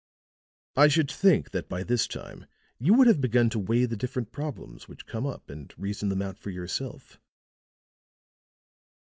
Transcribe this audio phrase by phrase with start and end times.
[0.75, 2.47] I should think that by this time
[2.79, 6.23] you would have begun to weigh the different problems which come up and reason them
[6.23, 7.19] out for yourself."